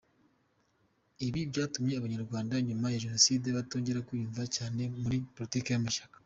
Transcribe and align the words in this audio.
Ibi 1.27 1.41
byatumye 1.51 1.93
Abanyarwanda 1.95 2.53
nyuma 2.67 2.85
ya 2.93 3.01
Jenoside 3.05 3.47
batongera 3.57 4.05
kwiyumva 4.07 4.43
cyane 4.55 4.81
muri 5.01 5.17
Politiki 5.35 5.69
y’amashyaka. 5.71 6.15